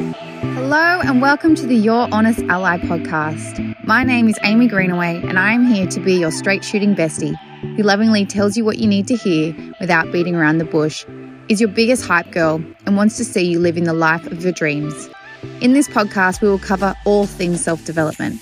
[0.00, 3.76] Hello, and welcome to the Your Honest Ally podcast.
[3.84, 7.34] My name is Amey Greenaway, and I am here to be your straight shooting bestie
[7.76, 11.04] who lovingly tells you what you need to hear without beating around the bush,
[11.50, 14.52] is your biggest hype girl, and wants to see you living the life of your
[14.52, 15.10] dreams.
[15.60, 18.40] In this podcast, we will cover all things self development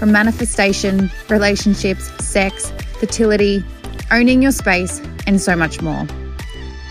[0.00, 3.64] from manifestation, relationships, sex, fertility,
[4.10, 6.04] owning your space, and so much more.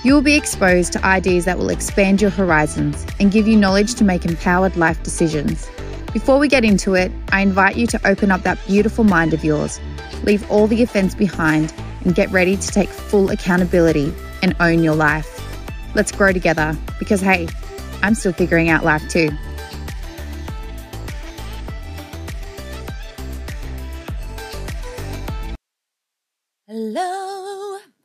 [0.06, 3.96] You will be exposed to ideas that will expand your horizons and give you knowledge
[3.96, 5.68] to make empowered life decisions.
[6.14, 9.44] Before we get into it, I invite you to open up that beautiful mind of
[9.44, 9.80] yours,
[10.22, 14.94] leave all the offense behind, and get ready to take full accountability and own your
[14.94, 15.42] life.
[15.96, 17.48] Let's grow together because, hey,
[18.04, 19.32] I'm still figuring out life too.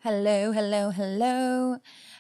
[0.03, 1.77] Hello, hello, hello,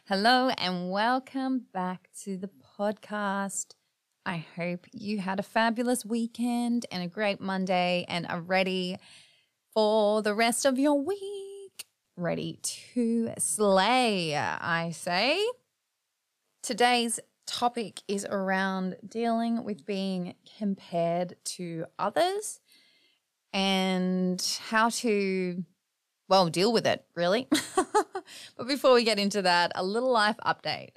[0.07, 3.69] hello, and welcome back to the podcast.
[4.27, 8.99] I hope you had a fabulous weekend and a great Monday and are ready
[9.73, 11.87] for the rest of your week.
[12.19, 15.43] Ready to slay, I say.
[16.63, 22.61] Today's topic is around dealing with being compared to others
[23.55, 25.65] and how to
[26.31, 27.49] well, deal with it, really.
[28.57, 30.91] but before we get into that, a little life update.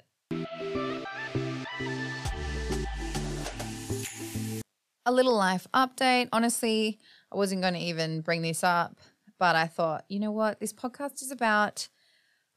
[5.04, 6.28] A little life update.
[6.32, 7.00] Honestly,
[7.32, 9.00] I wasn't going to even bring this up,
[9.36, 10.60] but I thought, you know what?
[10.60, 11.88] This podcast is about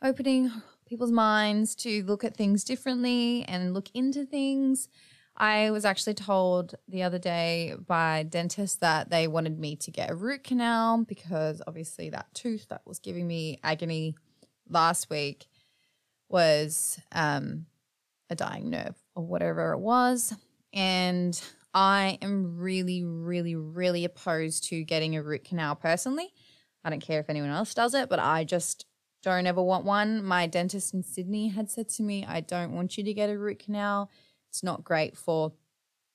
[0.03, 0.51] opening
[0.87, 4.87] people's minds to look at things differently and look into things
[5.39, 10.09] I was actually told the other day by dentists that they wanted me to get
[10.09, 14.15] a root canal because obviously that tooth that was giving me agony
[14.67, 15.45] last week
[16.27, 17.67] was um,
[18.31, 20.33] a dying nerve or whatever it was.
[20.73, 21.39] And
[21.71, 26.33] I am really, really, really opposed to getting a root canal personally.
[26.83, 28.87] I don't care if anyone else does it, but I just
[29.21, 30.23] don't ever want one.
[30.23, 33.37] My dentist in Sydney had said to me, I don't want you to get a
[33.37, 34.09] root canal
[34.57, 35.53] it's not great for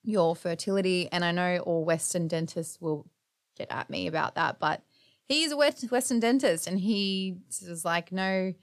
[0.03, 1.07] your fertility.
[1.13, 3.07] And I know all Western dentists will
[3.57, 4.81] get at me about that, but
[5.29, 8.53] he's a Western dentist and he was like, no,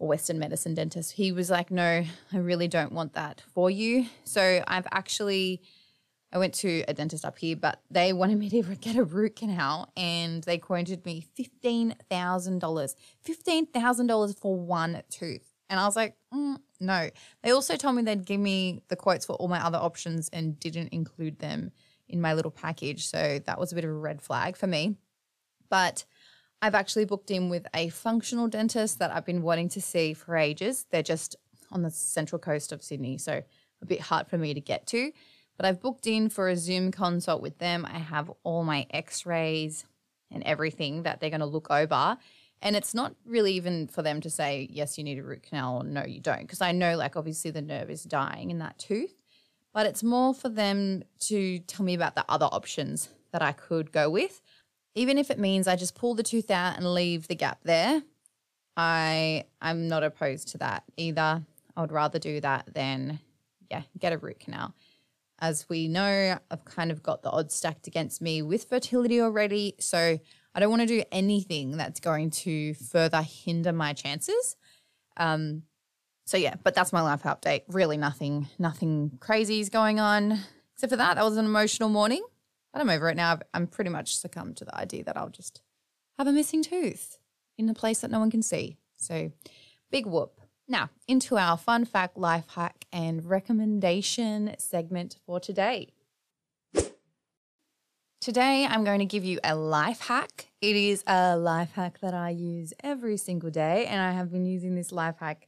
[0.00, 1.12] or Western medicine dentist.
[1.12, 4.06] He was like, no, I really don't want that for you.
[4.24, 5.62] So I've actually,
[6.32, 9.36] I went to a dentist up here, but they wanted me to get a root
[9.36, 12.94] canal and they quoted me $15,000.
[13.24, 15.53] $15,000 for one tooth.
[15.74, 17.10] And I was like, mm, no.
[17.42, 20.58] They also told me they'd give me the quotes for all my other options and
[20.60, 21.72] didn't include them
[22.08, 23.08] in my little package.
[23.08, 24.94] So that was a bit of a red flag for me.
[25.68, 26.04] But
[26.62, 30.36] I've actually booked in with a functional dentist that I've been wanting to see for
[30.36, 30.86] ages.
[30.92, 31.34] They're just
[31.72, 33.42] on the central coast of Sydney, so
[33.82, 35.10] a bit hard for me to get to.
[35.56, 37.84] But I've booked in for a Zoom consult with them.
[37.84, 39.84] I have all my x rays
[40.30, 42.16] and everything that they're going to look over.
[42.64, 45.76] And it's not really even for them to say, yes, you need a root canal
[45.76, 46.40] or no, you don't.
[46.40, 49.14] Because I know, like, obviously the nerve is dying in that tooth.
[49.74, 53.92] But it's more for them to tell me about the other options that I could
[53.92, 54.40] go with.
[54.94, 58.02] Even if it means I just pull the tooth out and leave the gap there,
[58.76, 61.42] I I'm not opposed to that either.
[61.76, 63.18] I would rather do that than
[63.70, 64.74] yeah, get a root canal.
[65.40, 69.74] As we know, I've kind of got the odds stacked against me with fertility already.
[69.80, 70.20] So
[70.54, 74.56] I don't want to do anything that's going to further hinder my chances.
[75.16, 75.62] Um,
[76.26, 77.62] so yeah, but that's my life update.
[77.68, 80.38] Really, nothing, nothing crazy is going on
[80.74, 81.14] except for that.
[81.14, 82.24] That was an emotional morning,
[82.72, 83.38] but I'm over it now.
[83.52, 85.60] I'm pretty much succumbed to the idea that I'll just
[86.18, 87.18] have a missing tooth
[87.58, 88.76] in a place that no one can see.
[88.96, 89.32] So
[89.90, 90.40] big whoop.
[90.66, 95.93] Now into our fun fact, life hack, and recommendation segment for today.
[98.24, 100.46] Today, I'm going to give you a life hack.
[100.62, 104.46] It is a life hack that I use every single day, and I have been
[104.46, 105.46] using this life hack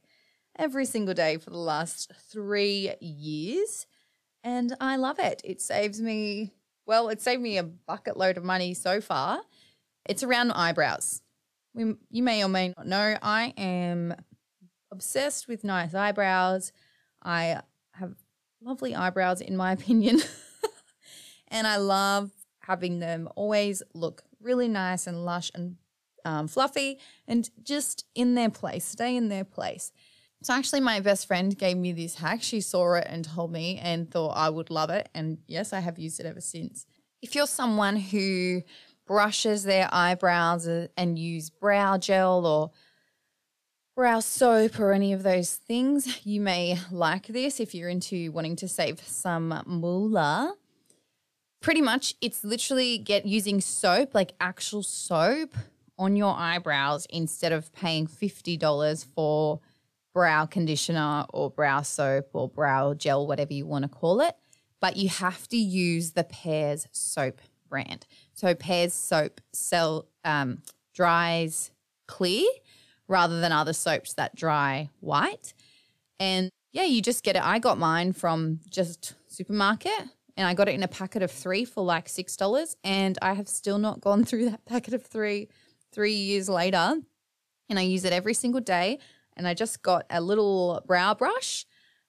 [0.59, 3.87] every single day for the last three years,
[4.43, 5.41] and I love it.
[5.43, 6.53] It saves me,
[6.85, 9.39] well, it saved me a bucket load of money so far.
[10.07, 11.23] It's around eyebrows.
[11.73, 14.13] We, you may or may not know, I am
[14.91, 16.71] obsessed with nice eyebrows.
[17.23, 17.59] I
[17.93, 18.13] have
[18.61, 20.19] lovely eyebrows, in my opinion.
[21.47, 22.29] and I love
[22.67, 25.77] having them always look really nice and lush and
[26.25, 29.91] um, fluffy and just in their place, stay in their place.
[30.43, 32.43] So, actually, my best friend gave me this hack.
[32.43, 35.09] She saw it and told me and thought I would love it.
[35.15, 36.85] And yes, I have used it ever since.
[37.21, 38.61] If you're someone who
[39.07, 42.71] brushes their eyebrows and use brow gel or
[43.95, 48.57] brow soap or any of those things, you may like this if you're into wanting
[48.57, 50.53] to save some moolah.
[51.59, 55.55] Pretty much, it's literally get using soap, like actual soap,
[55.99, 59.59] on your eyebrows instead of paying fifty dollars for
[60.13, 64.35] brow conditioner or brow soap or brow gel, whatever you want to call it.
[64.79, 68.05] But you have to use the Pears soap brand.
[68.33, 70.61] So Pears soap sell um,
[70.93, 71.71] dries
[72.07, 72.47] clear
[73.07, 75.53] rather than other soaps that dry white.
[76.19, 77.43] And yeah, you just get it.
[77.43, 81.65] I got mine from just supermarket and I got it in a packet of three
[81.65, 82.77] for like six dollars.
[82.83, 85.49] And I have still not gone through that packet of three
[85.91, 86.95] three years later.
[87.69, 88.99] And I use it every single day.
[89.35, 91.65] And I just got a little brow brush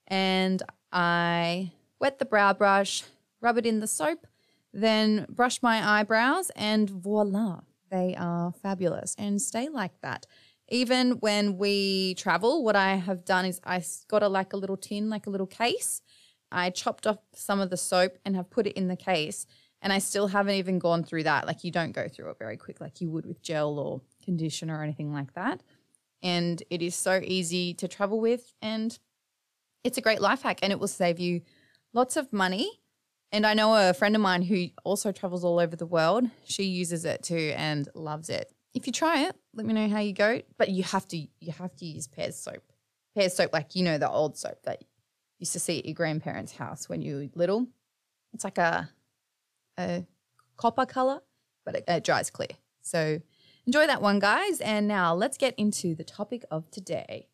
[0.07, 3.03] and I wet the brow brush,
[3.41, 4.27] rub it in the soap,
[4.73, 7.61] then brush my eyebrows, and voila,
[7.91, 10.25] they are fabulous and stay like that
[10.71, 14.77] even when we travel, what I have done is I got a like a little
[14.77, 16.03] tin, like a little case.
[16.51, 19.47] I chopped off some of the soap and have put it in the case.
[19.81, 21.47] And I still haven't even gone through that.
[21.47, 24.79] Like you don't go through it very quick like you would with gel or conditioner
[24.79, 25.63] or anything like that.
[26.23, 28.99] And it is so easy to travel with and
[29.85, 31.43] it's a great life hack and it will save you
[31.93, 32.81] lots of money.
[33.31, 36.25] And I know a friend of mine who also travels all over the world.
[36.45, 40.01] She uses it too and loves it if you try it, let me know how
[40.01, 40.41] you go.
[40.57, 42.63] But you have to you have to use Pears soap.
[43.15, 44.83] Pears soap, like you know the old soap that
[45.39, 47.67] used to see at your grandparents' house when you were little.
[48.33, 48.91] It's like a
[49.79, 50.05] a
[50.57, 51.21] copper color,
[51.65, 52.49] but it, it dries clear.
[52.83, 53.21] So
[53.67, 54.61] enjoy that one, guys.
[54.61, 57.29] And now let's get into the topic of today.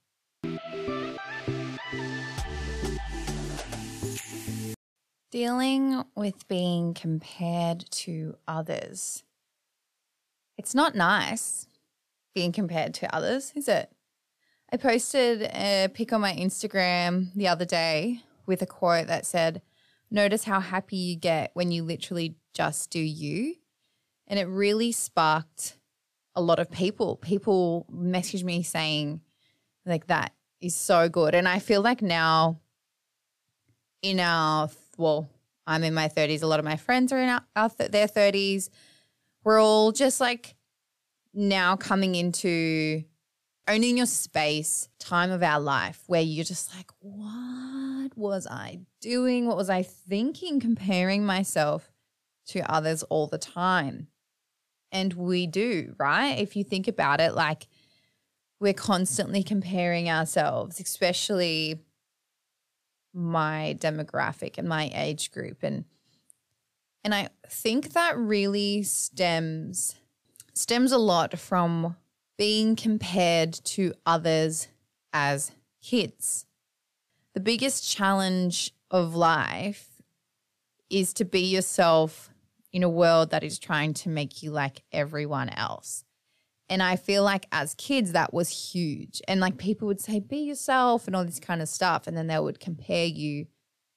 [5.30, 9.24] Dealing with being compared to others.
[10.56, 11.66] It's not nice
[12.34, 13.90] being compared to others, is it?
[14.75, 19.62] I posted a pic on my Instagram the other day with a quote that said,
[20.11, 23.55] Notice how happy you get when you literally just do you.
[24.26, 25.79] And it really sparked
[26.35, 27.15] a lot of people.
[27.15, 29.21] People messaged me saying,
[29.87, 31.37] like, that is so good.
[31.37, 32.59] And I feel like now,
[34.03, 34.69] in our,
[34.99, 35.29] well,
[35.69, 38.71] I'm in my 30s, a lot of my friends are in our, our their 30s
[39.44, 40.56] we're all just like
[41.32, 43.05] now coming into
[43.66, 49.46] owning your space, time of our life where you're just like, what was I doing?
[49.46, 50.61] What was I thinking?
[50.61, 51.90] Comparing myself
[52.46, 54.08] to others all the time.
[54.93, 56.38] And we do, right?
[56.38, 57.66] If you think about it, like
[58.61, 61.81] we're constantly comparing ourselves, especially
[63.12, 65.62] my demographic and my age group.
[65.62, 65.84] And
[67.02, 69.94] and I think that really stems
[70.55, 71.96] stems a lot from
[72.36, 74.69] being compared to others
[75.12, 75.52] as
[75.82, 76.46] kids.
[77.34, 80.02] The biggest challenge of life
[80.90, 82.31] is to be yourself
[82.72, 86.04] in a world that is trying to make you like everyone else.
[86.69, 89.20] And I feel like as kids, that was huge.
[89.28, 92.06] And like people would say, be yourself and all this kind of stuff.
[92.06, 93.46] And then they would compare you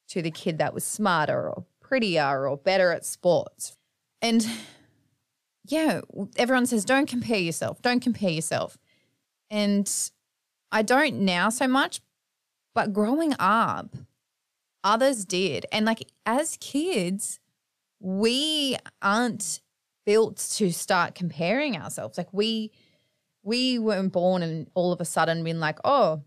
[0.08, 3.76] to the kid that was smarter or prettier or better at sports.
[4.20, 4.46] And
[5.70, 6.00] yeah,
[6.36, 8.78] everyone says, don't compare yourself, don't compare yourself.
[9.50, 9.90] And
[10.70, 12.00] I don't now so much,
[12.74, 13.96] but growing up,
[14.84, 15.66] others did.
[15.72, 17.40] And like as kids,
[18.00, 19.60] we aren't
[20.04, 22.18] built to start comparing ourselves.
[22.18, 22.70] Like we,
[23.42, 26.22] we weren't born and all of a sudden been like, oh,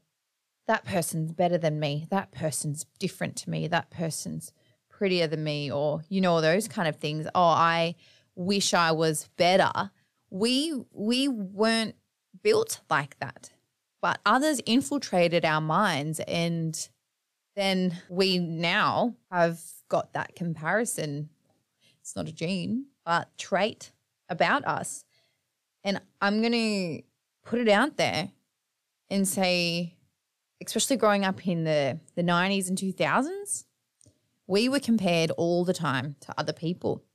[0.68, 2.08] that person's better than me.
[2.10, 3.68] That person's different to me.
[3.68, 4.54] That person's
[5.02, 7.96] prettier than me or you know those kind of things oh i
[8.36, 9.92] wish i was better.
[10.30, 11.96] We we weren't
[12.44, 13.52] built like that
[14.02, 16.90] but others infiltrated our minds and
[17.56, 19.60] then we now have
[19.90, 21.30] got that comparison.
[22.00, 23.92] It's not a gene but trait
[24.30, 25.04] about us.
[25.84, 27.02] And i'm going to
[27.44, 28.32] put it out there
[29.10, 29.96] and say
[30.64, 33.66] especially growing up in the the 90s and 2000s
[34.52, 37.06] we were compared all the time to other people.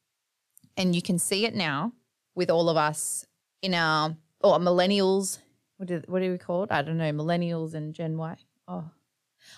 [0.77, 1.93] And you can see it now
[2.35, 3.27] with all of us
[3.63, 5.39] in our or millennials.
[5.79, 6.71] What do, what are we called?
[6.71, 7.13] I don't know.
[7.13, 8.37] Millennials and Gen Y.
[8.69, 8.91] Oh,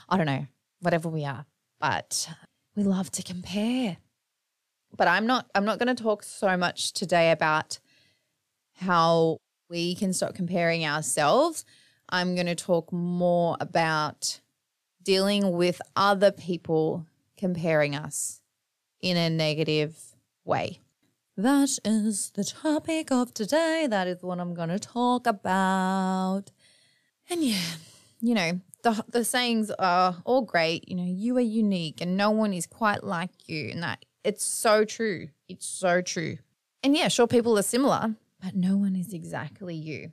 [0.08, 0.46] I don't know.
[0.80, 1.46] Whatever we are.
[1.80, 2.28] But
[2.75, 3.98] we love to compare.
[4.96, 7.78] But I'm not I'm not going to talk so much today about
[8.76, 11.64] how we can stop comparing ourselves.
[12.08, 14.40] I'm going to talk more about
[15.02, 17.06] dealing with other people
[17.37, 18.40] comparing us
[19.00, 19.96] in a negative
[20.44, 20.80] way.
[21.38, 23.87] That is the topic of today.
[23.88, 26.50] That is what I'm going to talk about.
[27.30, 27.76] And yeah,
[28.21, 30.88] you know, the the sayings are all great.
[30.88, 33.71] You know, you are unique and no one is quite like you.
[33.71, 35.28] And that it's so true.
[35.49, 36.38] It's so true.
[36.83, 40.11] And yeah, sure, people are similar, but no one is exactly you.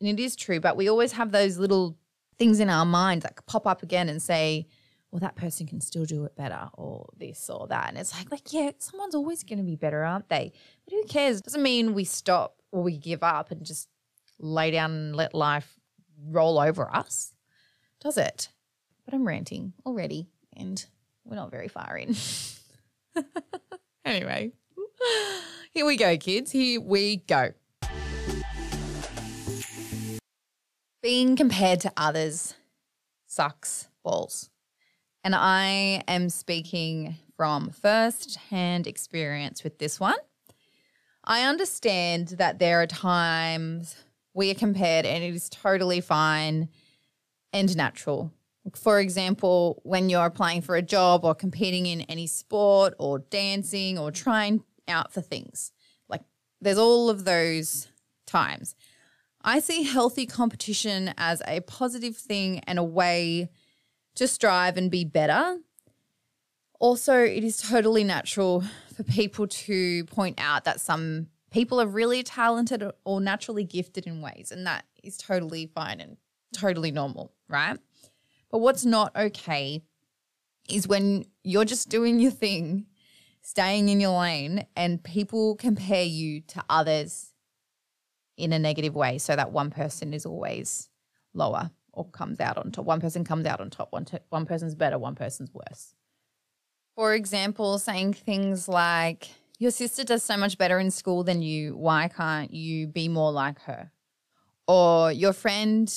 [0.00, 1.96] And it is true, but we always have those little
[2.38, 4.68] things in our mind that pop up again and say,
[5.10, 7.88] well, that person can still do it better, or this or that.
[7.88, 10.52] And it's like, like, yeah, someone's always going to be better, aren't they?
[10.84, 11.40] But who cares?
[11.40, 13.88] Doesn't mean we stop or we give up and just
[14.38, 15.78] lay down and let life
[16.28, 17.34] roll over us,
[18.00, 18.48] does it?
[19.04, 20.84] But I'm ranting already, and
[21.24, 22.14] we're not very far in.
[24.04, 24.52] anyway,
[25.72, 26.50] here we go, kids.
[26.50, 27.52] Here we go.
[31.02, 32.54] Being compared to others
[33.26, 34.50] sucks balls.
[35.26, 40.14] And I am speaking from first hand experience with this one.
[41.24, 43.96] I understand that there are times
[44.34, 46.68] we are compared and it is totally fine
[47.52, 48.30] and natural.
[48.76, 53.98] For example, when you're applying for a job or competing in any sport or dancing
[53.98, 55.72] or trying out for things,
[56.08, 56.22] like
[56.60, 57.88] there's all of those
[58.28, 58.76] times.
[59.42, 63.50] I see healthy competition as a positive thing and a way
[64.16, 65.58] to strive and be better.
[66.78, 68.62] Also, it is totally natural
[68.94, 74.20] for people to point out that some people are really talented or naturally gifted in
[74.20, 76.16] ways, and that is totally fine and
[76.52, 77.78] totally normal, right?
[78.50, 79.82] But what's not okay
[80.68, 82.86] is when you're just doing your thing,
[83.40, 87.32] staying in your lane, and people compare you to others
[88.36, 90.90] in a negative way so that one person is always
[91.32, 92.84] lower or comes out on top.
[92.84, 95.94] One person comes out on top, one, t- one person's better, one person's worse.
[96.94, 101.76] For example, saying things like, Your sister does so much better in school than you.
[101.76, 103.90] Why can't you be more like her?
[104.68, 105.92] Or your friend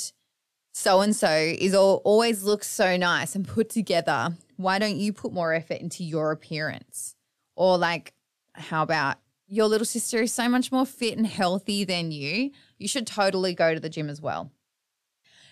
[0.72, 4.34] so and so is all, always looks so nice and put together.
[4.56, 7.16] Why don't you put more effort into your appearance?
[7.56, 8.14] Or like,
[8.54, 12.52] how about your little sister is so much more fit and healthy than you?
[12.78, 14.52] You should totally go to the gym as well.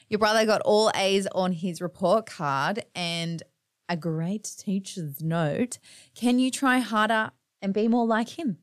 [0.10, 3.44] Your brother got all A's on his report card and
[3.90, 5.80] a great teacher's note.
[6.16, 8.58] Can you try harder and be more like him?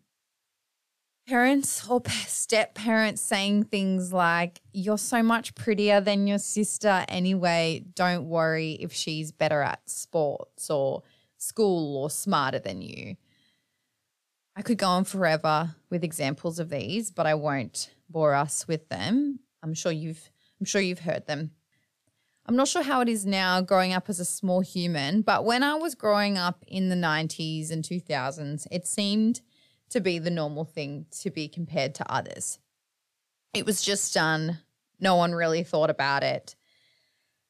[1.27, 7.85] Parents or step parents saying things like, You're so much prettier than your sister anyway.
[7.95, 11.03] Don't worry if she's better at sports or
[11.39, 13.17] school or smarter than you.
[14.57, 18.89] I could go on forever with examples of these, but I won't bore us with
[18.89, 19.41] them.
[19.63, 20.31] I'm sure you've
[20.61, 21.51] I'm sure you've heard them.
[22.47, 25.63] I'm not sure how it is now growing up as a small human, but when
[25.63, 29.41] I was growing up in the 90s and 2000s, it seemed
[29.91, 32.59] to be the normal thing to be compared to others.
[33.55, 34.59] It was just done.
[35.01, 36.55] No one really thought about it.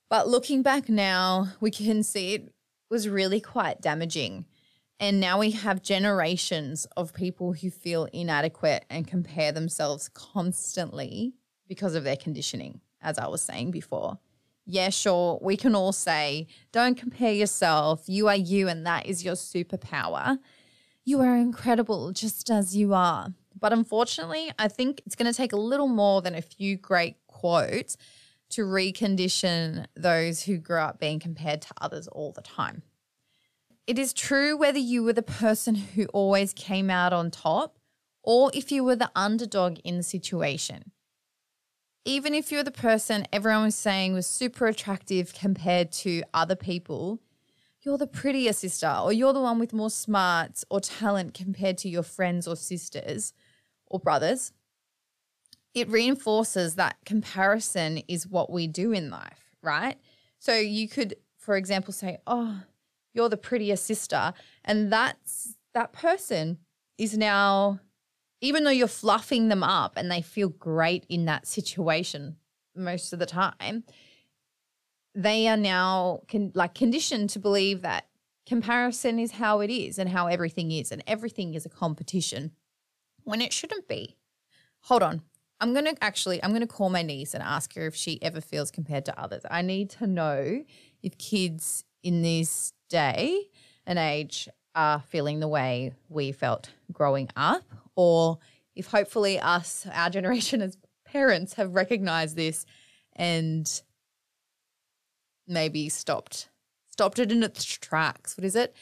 [0.08, 2.54] But looking back now, we can see it
[2.88, 4.44] was really quite damaging.
[5.00, 11.34] And now we have generations of people who feel inadequate and compare themselves constantly
[11.66, 14.18] because of their conditioning as I was saying before.
[14.66, 18.04] Yeah, sure, we can all say, don't compare yourself.
[18.06, 20.38] You are you, and that is your superpower.
[21.04, 23.34] You are incredible just as you are.
[23.60, 27.16] But unfortunately, I think it's going to take a little more than a few great
[27.26, 27.96] quotes
[28.50, 32.82] to recondition those who grew up being compared to others all the time.
[33.86, 37.78] It is true whether you were the person who always came out on top
[38.22, 40.92] or if you were the underdog in the situation
[42.04, 47.20] even if you're the person everyone was saying was super attractive compared to other people,
[47.82, 51.88] you're the prettier sister, or you're the one with more smarts or talent compared to
[51.88, 53.32] your friends or sisters
[53.86, 54.52] or brothers.
[55.74, 59.96] It reinforces that comparison is what we do in life, right?
[60.38, 62.62] So you could, for example, say, Oh,
[63.12, 64.32] you're the prettier sister.
[64.64, 66.58] And that's that person
[66.98, 67.80] is now
[68.44, 72.36] even though you're fluffing them up and they feel great in that situation
[72.76, 73.84] most of the time,
[75.14, 78.06] they are now con- like conditioned to believe that
[78.46, 82.50] comparison is how it is and how everything is, and everything is a competition
[83.22, 84.16] when it shouldn't be.
[84.82, 85.22] Hold on.
[85.60, 88.22] I'm going to actually I'm going to call my niece and ask her if she
[88.22, 89.42] ever feels compared to others.
[89.50, 90.64] I need to know
[91.02, 93.48] if kids in this day
[93.86, 97.62] and age are feeling the way we felt growing up
[97.96, 98.38] or
[98.74, 102.66] if hopefully us, our generation as parents, have recognized this
[103.14, 103.82] and
[105.46, 106.48] maybe stopped
[106.90, 108.36] stopped it in its tracks.
[108.36, 108.74] What is it?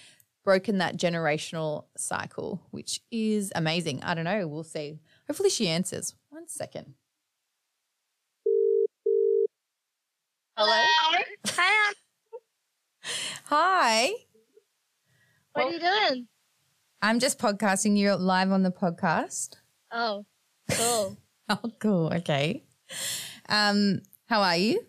[0.45, 4.03] Broken that generational cycle, which is amazing.
[4.03, 4.47] I don't know.
[4.47, 4.99] We'll see.
[5.27, 6.15] Hopefully she answers.
[6.29, 6.95] One second.
[10.57, 10.85] Hello.
[11.47, 11.93] Hi,
[13.47, 14.13] Hi.
[15.53, 16.29] What are you doing?
[17.05, 19.57] I'm just podcasting you live on the podcast.
[19.91, 20.25] Oh,
[20.71, 21.19] cool.
[21.49, 22.11] Oh, cool.
[22.15, 22.63] Okay.
[23.49, 24.87] Um, how are you?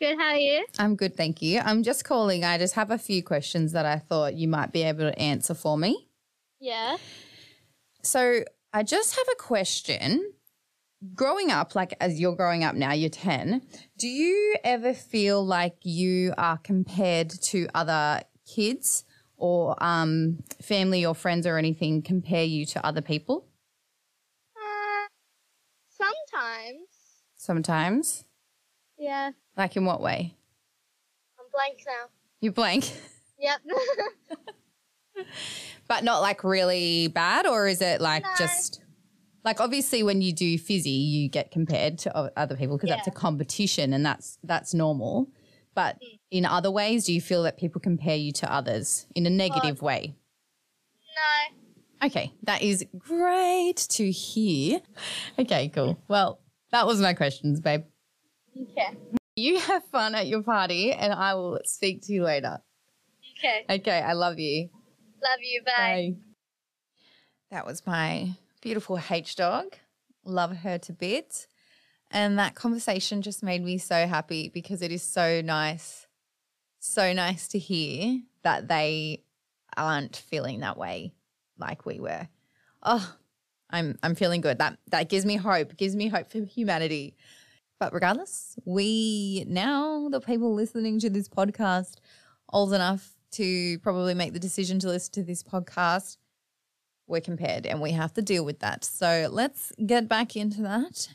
[0.00, 0.16] Good.
[0.16, 0.64] How are you?
[0.78, 1.60] I'm good, thank you.
[1.62, 2.44] I'm just calling.
[2.44, 5.52] I just have a few questions that I thought you might be able to answer
[5.52, 6.08] for me.
[6.60, 6.96] Yeah.
[8.02, 10.32] So I just have a question.
[11.12, 13.60] Growing up, like as you're growing up now, you're 10,
[13.98, 19.04] do you ever feel like you are compared to other kids
[19.40, 23.46] or um, family or friends or anything compare you to other people
[24.56, 25.06] Uh,
[25.88, 26.86] sometimes.
[27.36, 28.24] sometimes?
[28.98, 29.32] Yeah.
[29.56, 30.34] Like in what way?
[31.38, 32.06] I'm blank now.
[32.40, 32.84] You blank,
[33.38, 33.60] Yep.
[35.88, 38.28] but not like really bad, or is it like No.
[38.38, 38.80] just
[39.44, 43.10] like obviously when you do physie, you get compared to other people because that's a
[43.10, 45.28] competition and that's that's normal.
[45.74, 46.18] But Mm.
[46.30, 49.82] in other ways, do you feel that people compare you to others in a negative
[49.82, 50.14] way?
[52.00, 52.06] no.
[52.06, 54.80] Okay, that is great to hear.
[55.38, 56.02] Okay, cool.
[56.08, 56.40] Well,
[56.72, 57.84] that was my questions, babe.
[58.58, 58.96] Okay.
[59.36, 62.62] You have fun at your party, and I will speak to you later.
[63.38, 63.64] Okay.
[63.68, 64.70] Okay, I love you.
[65.22, 65.62] Love you.
[65.64, 66.14] Bye.
[67.50, 68.30] That was my
[68.62, 69.76] beautiful H dog.
[70.24, 71.48] Love her to bits.
[72.10, 76.06] And that conversation just made me so happy because it is so nice,
[76.80, 79.22] so nice to hear that they
[79.76, 81.12] aren't feeling that way
[81.58, 82.28] like we were.
[82.82, 83.14] Oh,
[83.70, 84.58] I'm I'm feeling good.
[84.58, 87.14] That that gives me hope, gives me hope for humanity.
[87.78, 91.96] But regardless, we now the people listening to this podcast
[92.52, 96.16] old enough to probably make the decision to listen to this podcast
[97.06, 98.84] we're compared and we have to deal with that.
[98.84, 101.08] So let's get back into that.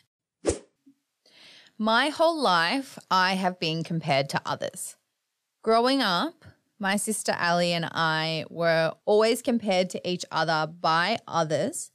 [1.78, 4.96] My whole life, I have been compared to others.
[5.62, 6.46] Growing up,
[6.80, 11.92] my sister Ali and I were always compared to each other by others.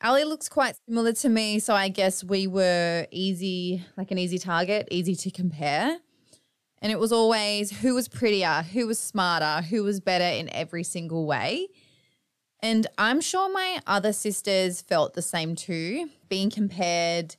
[0.00, 4.38] Ali looks quite similar to me, so I guess we were easy, like an easy
[4.38, 5.98] target, easy to compare.
[6.80, 10.84] And it was always who was prettier, who was smarter, who was better in every
[10.84, 11.66] single way.
[12.60, 17.34] And I'm sure my other sisters felt the same too, being compared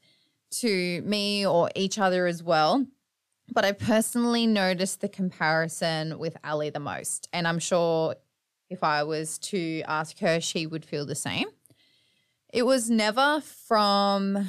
[0.62, 2.86] to me or each other as well.
[3.52, 7.28] But I personally noticed the comparison with Ali the most.
[7.34, 8.16] And I'm sure
[8.70, 11.48] if I was to ask her, she would feel the same.
[12.52, 14.48] It was never from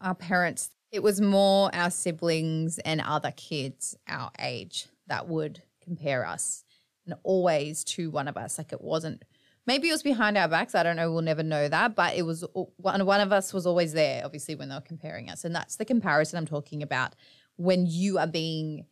[0.00, 6.26] our parents, it was more our siblings and other kids our age that would compare
[6.26, 6.64] us
[7.06, 8.58] and always to one of us.
[8.58, 9.22] Like it wasn't
[9.66, 10.74] Maybe it was behind our backs.
[10.74, 11.12] I don't know.
[11.12, 11.94] We'll never know that.
[11.94, 12.44] But it was
[12.76, 15.44] one, one of us was always there, obviously, when they were comparing us.
[15.44, 17.14] And that's the comparison I'm talking about
[17.56, 18.86] when you are being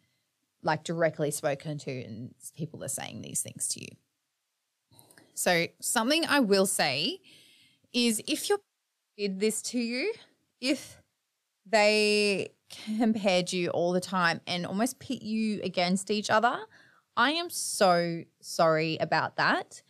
[0.62, 3.88] like directly spoken to and people are saying these things to you.
[5.34, 7.20] So, something I will say
[7.92, 8.58] is if your
[9.16, 10.12] did this to you,
[10.60, 11.00] if
[11.66, 12.52] they
[12.86, 16.58] compared you all the time and almost pit you against each other,
[17.16, 19.82] I am so sorry about that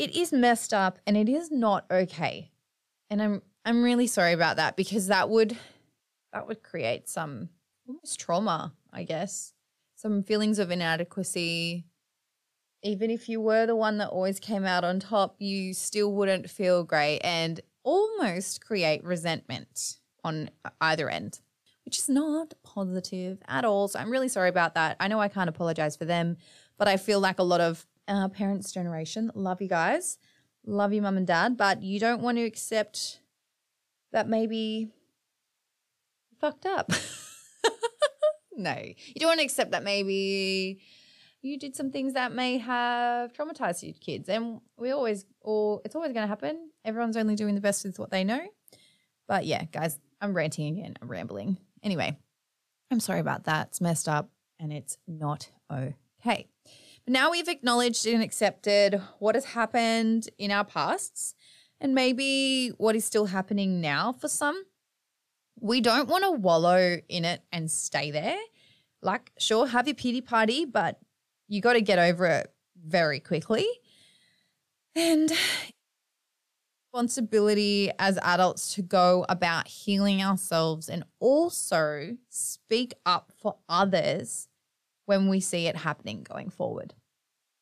[0.00, 2.50] it is messed up and it is not okay.
[3.10, 5.56] And I'm I'm really sorry about that because that would
[6.32, 7.50] that would create some
[7.86, 9.52] almost trauma, I guess.
[9.96, 11.84] Some feelings of inadequacy.
[12.82, 16.48] Even if you were the one that always came out on top, you still wouldn't
[16.48, 20.48] feel great and almost create resentment on
[20.80, 21.40] either end,
[21.84, 23.88] which is not positive at all.
[23.88, 24.96] So I'm really sorry about that.
[24.98, 26.38] I know I can't apologize for them,
[26.78, 29.30] but I feel like a lot of our parents' generation.
[29.34, 30.18] Love you guys.
[30.66, 31.56] Love you, mum and dad.
[31.56, 33.20] But you don't want to accept
[34.12, 34.90] that maybe
[36.40, 36.92] fucked up.
[38.56, 40.80] no, you don't want to accept that maybe
[41.42, 44.28] you did some things that may have traumatized your kids.
[44.28, 46.70] And we always, all it's always going to happen.
[46.84, 48.40] Everyone's only doing the best with what they know.
[49.26, 50.96] But yeah, guys, I'm ranting again.
[51.00, 51.58] I'm rambling.
[51.82, 52.18] Anyway,
[52.90, 53.68] I'm sorry about that.
[53.68, 56.48] It's messed up and it's not okay.
[57.04, 61.34] But now we've acknowledged and accepted what has happened in our pasts
[61.80, 64.64] and maybe what is still happening now for some.
[65.58, 68.38] We don't want to wallow in it and stay there.
[69.02, 70.98] Like, sure, have your pity party, but
[71.48, 73.66] you got to get over it very quickly.
[74.94, 75.32] And
[76.92, 84.48] responsibility as adults to go about healing ourselves and also speak up for others
[85.10, 86.94] when we see it happening going forward.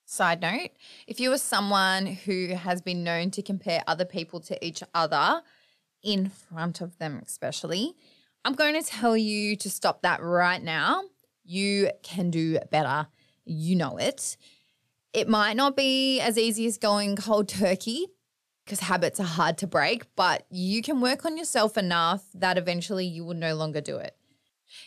[0.05, 0.69] Side note,
[1.07, 5.43] if you are someone who has been known to compare other people to each other,
[6.03, 7.95] in front of them especially,
[8.45, 11.05] I'm going to tell you to stop that right now.
[11.43, 13.07] You can do better.
[13.47, 14.37] You know it.
[15.15, 18.09] It might not be as easy as going cold turkey
[18.63, 23.07] because habits are hard to break, but you can work on yourself enough that eventually
[23.07, 24.18] you will no longer do it.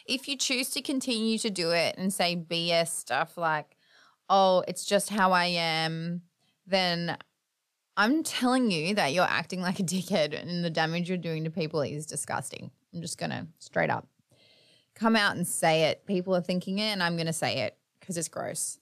[0.05, 3.77] If you choose to continue to do it and say BS stuff like,
[4.29, 6.21] oh, it's just how I am,
[6.65, 7.17] then
[7.97, 11.49] I'm telling you that you're acting like a dickhead and the damage you're doing to
[11.49, 12.71] people is disgusting.
[12.93, 14.07] I'm just going to straight up
[14.95, 16.05] come out and say it.
[16.05, 18.79] People are thinking it, and I'm going to say it because it's gross.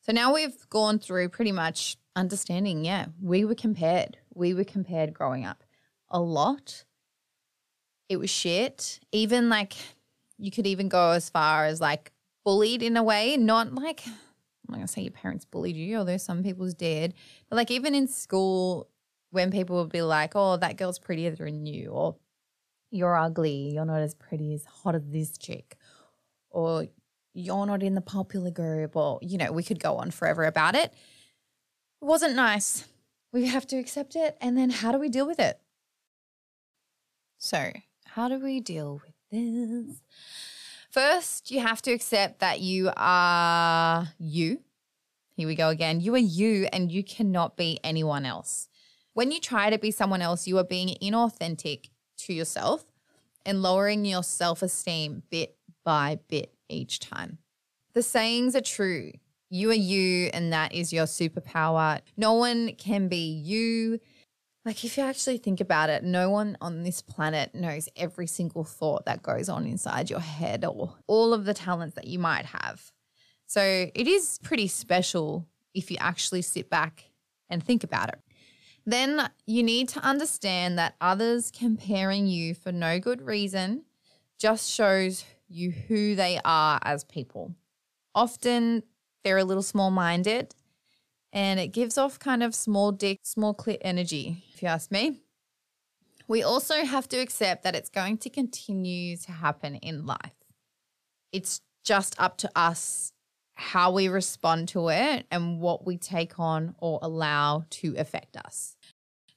[0.00, 4.18] So now we've gone through pretty much understanding, yeah, we were compared.
[4.34, 5.62] We were compared growing up
[6.10, 6.84] a lot.
[8.08, 9.00] It was shit.
[9.12, 9.74] Even like,
[10.38, 12.12] you could even go as far as like
[12.44, 14.14] bullied in a way, not like, I'm
[14.68, 17.14] not gonna say your parents bullied you, although some people's did,
[17.48, 18.88] but like even in school,
[19.30, 22.16] when people would be like, oh, that girl's prettier than you, or
[22.90, 25.76] you're ugly, you're not as pretty as hot as this chick,
[26.50, 26.86] or
[27.32, 30.74] you're not in the popular group, or, you know, we could go on forever about
[30.74, 30.92] it.
[32.02, 32.86] It wasn't nice.
[33.32, 34.36] We have to accept it.
[34.42, 35.58] And then how do we deal with it?
[37.38, 37.72] So,
[38.04, 40.02] how do we deal with this?
[40.90, 44.60] First, you have to accept that you are you.
[45.34, 46.00] Here we go again.
[46.00, 48.68] You are you and you cannot be anyone else.
[49.14, 52.84] When you try to be someone else, you are being inauthentic to yourself
[53.44, 57.38] and lowering your self esteem bit by bit each time.
[57.94, 59.12] The sayings are true.
[59.50, 62.00] You are you, and that is your superpower.
[62.16, 64.00] No one can be you.
[64.64, 68.62] Like, if you actually think about it, no one on this planet knows every single
[68.62, 72.46] thought that goes on inside your head or all of the talents that you might
[72.46, 72.92] have.
[73.46, 77.10] So, it is pretty special if you actually sit back
[77.50, 78.20] and think about it.
[78.86, 83.84] Then you need to understand that others comparing you for no good reason
[84.38, 87.54] just shows you who they are as people.
[88.14, 88.82] Often
[89.22, 90.54] they're a little small minded
[91.32, 95.20] and it gives off kind of small dick, small clit energy, if you ask me.
[96.28, 100.32] We also have to accept that it's going to continue to happen in life.
[101.32, 103.12] It's just up to us
[103.54, 108.76] how we respond to it and what we take on or allow to affect us.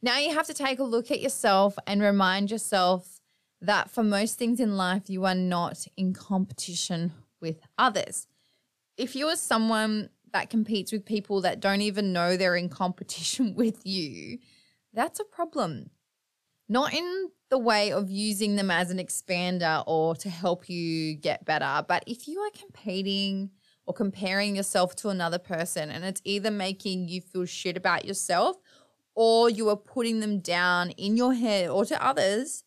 [0.02, 3.20] Now you have to take a look at yourself and remind yourself
[3.62, 8.28] that for most things in life, you are not in competition with others.
[8.98, 13.56] If you are someone that competes with people that don't even know they're in competition
[13.56, 14.38] with you,
[14.94, 15.90] that's a problem.
[16.68, 21.46] Not in the way of using them as an expander or to help you get
[21.46, 23.52] better, but if you are competing
[23.86, 28.58] or comparing yourself to another person and it's either making you feel shit about yourself
[29.14, 32.66] or you are putting them down in your head or to others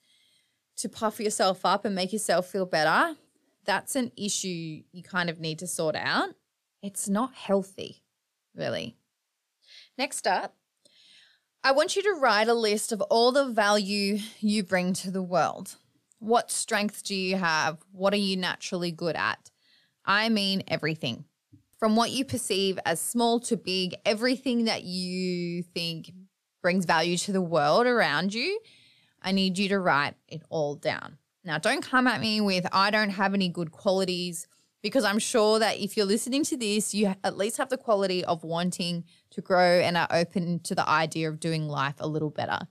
[0.77, 3.15] to puff yourself up and make yourself feel better,
[3.67, 6.31] that's an issue you kind of need to sort out.
[6.83, 8.03] It's not healthy,
[8.55, 8.97] really.
[9.97, 10.55] Next up,
[11.65, 15.23] I want you to write a list of all the value you bring to the
[15.23, 15.77] world.
[16.21, 17.79] What strengths do you have?
[17.93, 19.51] What are you naturally good at?
[20.05, 21.25] I mean, everything.
[21.79, 26.13] From what you perceive as small to big, everything that you think
[26.63, 28.61] brings value to the world around you,
[29.21, 31.19] I need you to write it all down.
[31.45, 34.47] Now, don't come at me with, I don't have any good qualities,
[34.83, 38.25] because I'm sure that if you're listening to this, you at least have the quality
[38.25, 42.31] of wanting to grow and are open to the idea of doing life a little
[42.31, 42.69] better.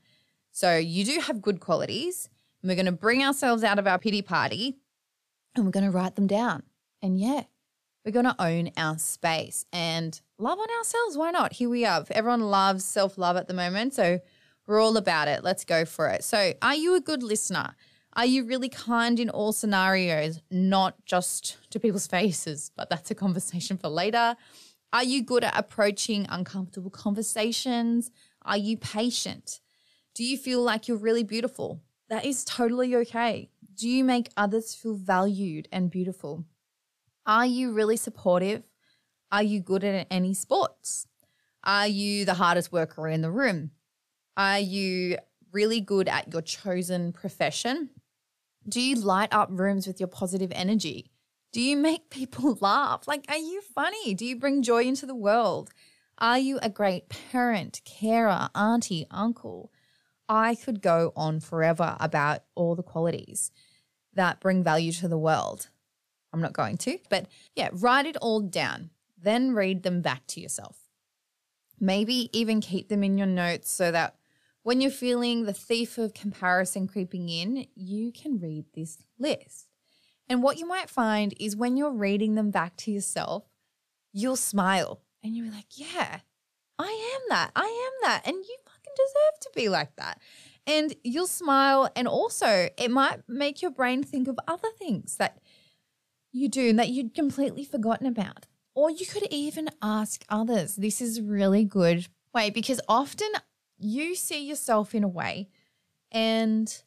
[0.51, 2.29] So, you do have good qualities.
[2.61, 4.77] And we're going to bring ourselves out of our pity party
[5.55, 6.63] and we're going to write them down.
[7.01, 7.43] And yeah,
[8.05, 11.17] we're going to own our space and love on ourselves.
[11.17, 11.53] Why not?
[11.53, 12.05] Here we are.
[12.11, 13.93] Everyone loves self love at the moment.
[13.93, 14.19] So
[14.65, 15.43] we're all about it.
[15.43, 16.23] Let's go for it.
[16.23, 17.75] So, are you a good listener?
[18.17, 22.71] Are you really kind in all scenarios, not just to people's faces?
[22.75, 24.35] But that's a conversation for later.
[24.91, 28.09] Are you good at approaching uncomfortable conversations?
[28.43, 29.61] Are you patient?
[30.15, 31.83] Do you feel like you're really beautiful?
[32.09, 33.51] That is totally okay.
[33.75, 36.43] Do you make others feel valued and beautiful?
[37.27, 38.63] Are you really supportive?
[39.31, 41.05] Are you good at any sports?
[41.63, 43.71] Are you the hardest worker in the room?
[44.35, 45.17] Are you
[45.51, 47.89] really good at your chosen profession?
[48.69, 51.11] Do you light up rooms with your positive energy?
[51.53, 53.07] Do you make people laugh?
[53.07, 54.13] Like, are you funny?
[54.13, 55.69] Do you bring joy into the world?
[56.19, 59.71] Are you a great parent, carer, auntie, uncle?
[60.27, 63.51] I could go on forever about all the qualities
[64.13, 65.69] that bring value to the world.
[66.33, 70.41] I'm not going to, but yeah, write it all down, then read them back to
[70.41, 70.77] yourself.
[71.79, 74.16] Maybe even keep them in your notes so that
[74.67, 79.69] When you're feeling the thief of comparison creeping in, you can read this list.
[80.27, 83.45] And what you might find is when you're reading them back to yourself,
[84.11, 86.19] you'll smile and you'll be like, yeah,
[86.77, 87.51] I am that.
[87.55, 88.27] I am that.
[88.27, 90.19] And you fucking deserve to be like that.
[90.65, 91.89] And you'll smile.
[91.95, 95.39] And also, it might make your brain think of other things that
[96.33, 98.47] you do and that you'd completely forgotten about.
[98.75, 100.75] Or you could even ask others.
[100.75, 103.29] This is a really good way because often
[103.77, 105.49] you see yourself in a way
[106.11, 106.83] and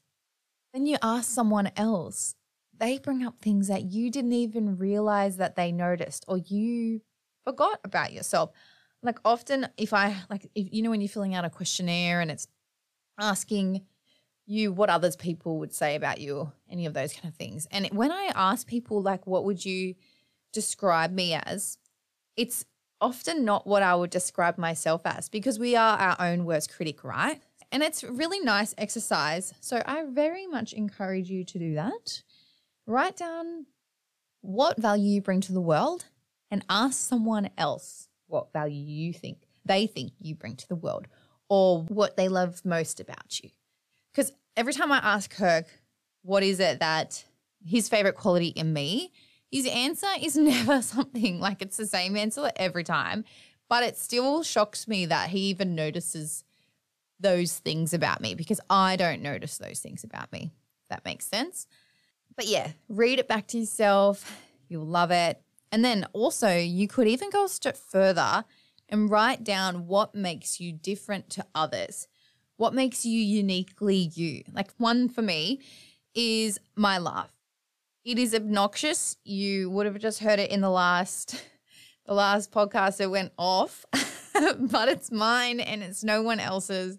[0.73, 2.35] then you ask someone else.
[2.79, 7.03] They bring up things that you didn't even realize that they noticed or you
[7.45, 8.51] forgot about yourself.
[9.03, 12.31] Like often if I like if you know when you're filling out a questionnaire and
[12.31, 12.49] it's
[13.19, 13.83] asking
[14.47, 17.67] you what others people would say about you any of those kind of things.
[17.71, 19.95] And when I ask people like what would you
[20.53, 21.79] describe me as,
[22.37, 22.65] it's
[23.01, 27.05] often not what I would describe myself as because we are our own worst critic,
[27.05, 27.41] right?
[27.73, 29.55] And it's really nice exercise.
[29.61, 32.23] So I very much encourage you to do that.
[32.87, 33.67] Write down
[34.41, 36.07] what value you bring to the world
[36.51, 41.07] and ask someone else what value you think they think you bring to the world
[41.49, 43.51] or what they love most about you.
[44.13, 45.67] Because every time I ask Kirk,
[46.23, 47.25] what is it that
[47.65, 49.13] his favorite quality in me,
[49.51, 53.25] his answer is never something like it's the same answer every time.
[53.69, 56.45] But it still shocks me that he even notices
[57.21, 60.51] those things about me because I don't notice those things about me.
[60.89, 61.67] That makes sense.
[62.35, 64.41] But yeah, read it back to yourself.
[64.69, 65.41] You'll love it.
[65.71, 68.45] And then also, you could even go a step further
[68.89, 72.09] and write down what makes you different to others.
[72.57, 74.43] What makes you uniquely you?
[74.53, 75.61] Like, one for me
[76.15, 77.31] is my laugh.
[78.05, 79.17] It is obnoxious.
[79.25, 81.45] You would have just heard it in the last
[82.07, 83.85] the last podcast it went off,
[84.59, 86.99] but it's mine and it's no one else's.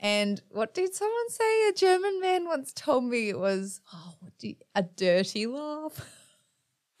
[0.00, 1.68] And what did someone say?
[1.68, 6.08] A German man once told me it was oh, you, a dirty laugh.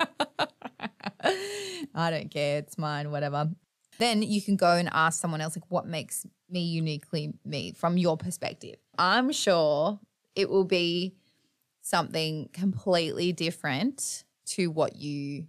[1.94, 2.58] I don't care.
[2.58, 3.50] It's mine, whatever.
[3.98, 7.96] Then you can go and ask someone else, like, what makes me uniquely me from
[7.96, 8.76] your perspective?
[8.98, 9.98] I'm sure
[10.34, 11.14] it will be
[11.84, 15.46] something completely different to what you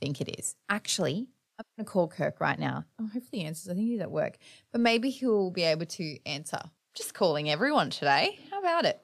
[0.00, 0.54] think it is.
[0.68, 1.28] Actually,
[1.58, 2.84] I'm going to call Kirk right now.
[3.00, 3.70] Oh, hopefully he answers.
[3.70, 4.36] I think he's at work,
[4.72, 6.60] but maybe he'll be able to answer.
[6.94, 8.38] Just calling everyone today.
[8.50, 9.00] How about it?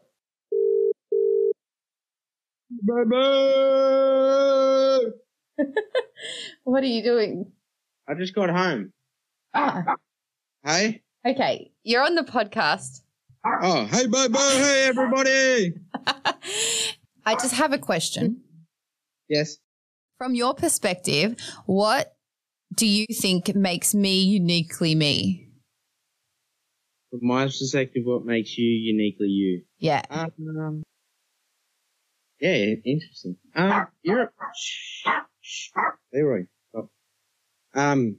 [2.69, 2.83] Boo!
[6.65, 7.53] What are you doing?
[8.09, 8.93] I just got home.
[9.55, 9.85] Ah,
[10.65, 11.03] Hey?
[11.27, 11.71] okay.
[11.85, 13.03] You're on the podcast.
[13.49, 14.39] Oh, hey, boo boo.
[14.39, 15.75] Hey, everybody.
[17.25, 18.43] I just have a question.
[19.29, 19.59] Yes.
[20.19, 22.17] From your perspective, what
[22.75, 25.49] do you think makes me uniquely me?
[27.11, 29.63] From my perspective, what makes you uniquely you?
[29.79, 30.03] Yeah.
[30.11, 30.83] Um,
[32.41, 33.37] yeah, interesting.
[33.55, 35.07] Um, you're, shh,
[35.41, 35.71] shh,
[36.13, 36.91] Leroy, stop.
[37.75, 38.17] Um,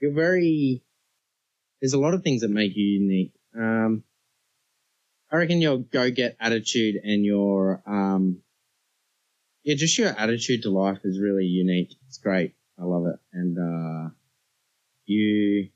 [0.00, 0.82] you're very,
[1.80, 3.32] there's a lot of things that make you unique.
[3.54, 4.04] Um,
[5.32, 8.42] I reckon your go-get attitude and your, um,
[9.64, 11.94] yeah, just your attitude to life is really unique.
[12.06, 12.54] It's great.
[12.78, 13.18] I love it.
[13.32, 14.10] And, uh,
[15.06, 15.70] you,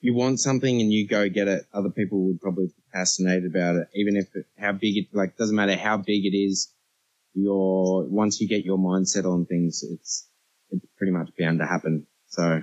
[0.00, 1.64] you want something and you go get it.
[1.74, 5.36] Other people would probably be fascinated about it, even if it, how big it, like,
[5.36, 6.72] doesn't matter how big it is.
[7.34, 10.28] Your, once you get your mindset on things, it's,
[10.70, 12.06] it's pretty much bound to happen.
[12.28, 12.62] So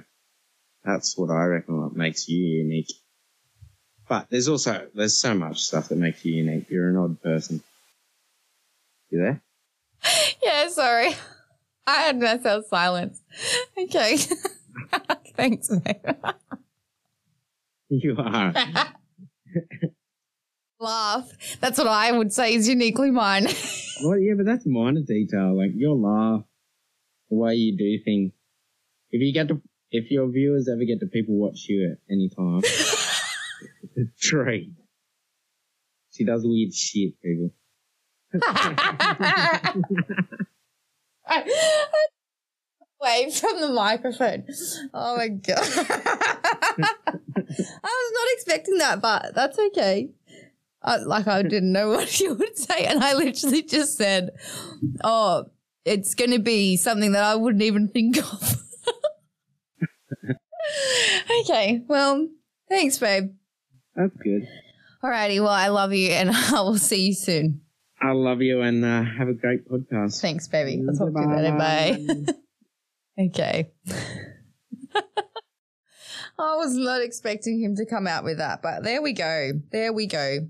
[0.86, 2.92] that's what I reckon what makes you unique.
[4.08, 6.70] But there's also, there's so much stuff that makes you unique.
[6.70, 7.64] You're an odd person.
[9.10, 9.42] You there?
[10.44, 11.16] Yeah, sorry.
[11.88, 13.22] I had myself silence.
[13.78, 14.18] Okay.
[15.38, 16.02] Thanks, mate.
[17.88, 18.54] You are.
[20.80, 21.30] Laugh.
[21.62, 23.48] That's what I would say is uniquely mine.
[24.04, 25.56] well, yeah, but that's minor detail.
[25.58, 26.44] Like your laugh,
[27.30, 28.34] the way you do things.
[29.12, 29.62] If you get to,
[29.92, 32.62] if your viewers ever get to people watch you at any time,
[33.96, 34.72] it's a.
[36.12, 37.54] She does weird shit, people.
[43.02, 44.46] Wave from the microphone.
[44.94, 45.58] Oh my god.
[47.36, 50.12] I was not expecting that, but that's okay.
[50.82, 54.32] I, like I didn't know what you would say, and I literally just said,
[55.04, 55.46] "Oh,
[55.86, 58.58] it's going to be something that I wouldn't even think of."
[61.42, 62.28] okay, well,
[62.70, 63.34] thanks, babe.
[63.96, 64.48] That's good.
[65.04, 67.62] Alrighty, well, I love you, and I will see you soon.
[68.02, 70.22] I love you and uh, have a great podcast.
[70.22, 70.84] Thanks, baby.
[70.88, 71.58] I'll talk to you later.
[71.58, 72.34] Bye.
[73.20, 73.72] Okay.
[76.40, 79.52] I was not expecting him to come out with that, but there we go.
[79.72, 80.48] There we go.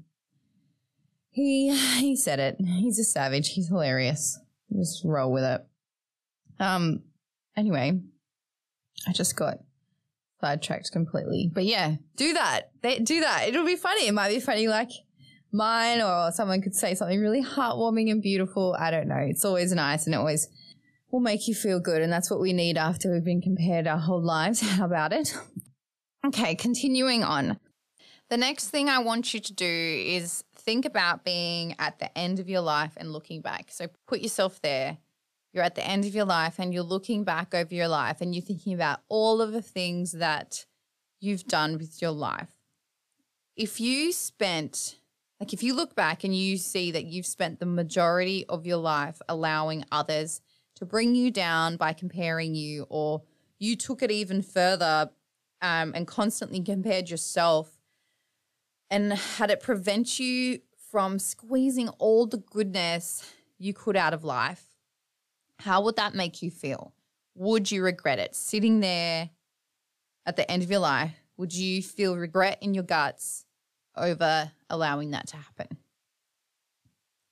[1.30, 2.56] He he said it.
[2.60, 3.50] He's a savage.
[3.50, 4.40] He's hilarious.
[4.74, 5.66] Just roll with it.
[6.58, 7.02] Um.
[7.58, 8.00] Anyway,
[9.08, 9.58] I just got
[10.44, 11.50] sidetracked completely.
[11.54, 12.72] But yeah, do that.
[12.82, 13.48] They, do that.
[13.48, 14.08] It'll be funny.
[14.08, 14.90] It might be funny, like
[15.54, 18.76] mine, or someone could say something really heartwarming and beautiful.
[18.78, 19.24] I don't know.
[19.26, 20.50] It's always nice, and it always
[21.12, 24.00] will make you feel good, and that's what we need after we've been compared our
[24.00, 24.60] whole lives.
[24.78, 25.34] How about it?
[26.28, 27.58] Okay, continuing on.
[28.30, 32.40] The next thing I want you to do is think about being at the end
[32.40, 33.68] of your life and looking back.
[33.70, 34.98] So put yourself there.
[35.54, 38.34] You're at the end of your life and you're looking back over your life and
[38.34, 40.66] you're thinking about all of the things that
[41.20, 42.50] you've done with your life.
[43.56, 44.98] If you spent,
[45.40, 48.78] like, if you look back and you see that you've spent the majority of your
[48.78, 50.42] life allowing others
[50.76, 53.22] to bring you down by comparing you, or
[53.60, 55.12] you took it even further
[55.62, 57.80] um, and constantly compared yourself
[58.90, 60.60] and had it prevent you
[60.92, 64.73] from squeezing all the goodness you could out of life,
[65.60, 66.94] how would that make you feel?
[67.36, 68.36] Would you regret it?
[68.36, 69.30] Sitting there
[70.26, 73.46] at the end of your life, would you feel regret in your guts
[73.96, 75.78] over allowing that to happen?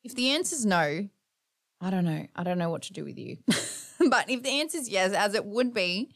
[0.03, 1.07] If the answer is no,
[1.79, 2.27] I don't know.
[2.35, 3.37] I don't know what to do with you.
[3.47, 6.11] but if the answer is yes, as it would be,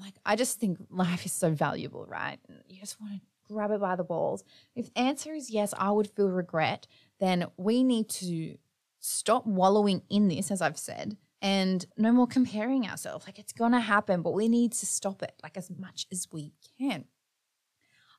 [0.00, 2.38] like I just think life is so valuable, right?
[2.68, 3.20] You just want to
[3.52, 4.44] grab it by the balls.
[4.74, 6.86] If the answer is yes, I would feel regret,
[7.18, 8.56] then we need to
[9.00, 13.26] stop wallowing in this, as I've said, and no more comparing ourselves.
[13.26, 16.52] Like it's gonna happen, but we need to stop it like as much as we
[16.78, 17.06] can.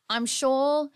[0.09, 0.89] I'm sure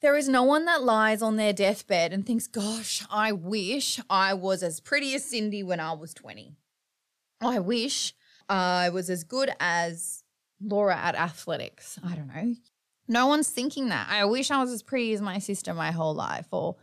[0.00, 4.34] there is no one that lies on their deathbed and thinks, gosh, I wish I
[4.34, 6.54] was as pretty as Cindy when I was 20.
[7.40, 8.14] I wish
[8.48, 10.24] I was as good as
[10.60, 11.98] Laura at athletics.
[12.04, 12.54] I don't know.
[13.08, 14.08] No one's thinking that.
[14.10, 16.46] I wish I was as pretty as my sister my whole life.
[16.50, 16.76] Or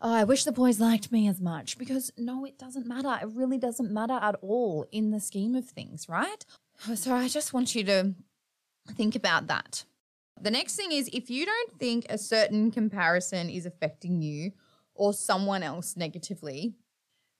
[0.00, 1.78] oh, I wish the boys liked me as much.
[1.78, 3.18] Because no, it doesn't matter.
[3.20, 6.44] It really doesn't matter at all in the scheme of things, right?
[6.94, 8.14] So I just want you to
[8.92, 9.84] think about that.
[10.40, 14.52] The next thing is if you don't think a certain comparison is affecting you
[14.94, 16.74] or someone else negatively,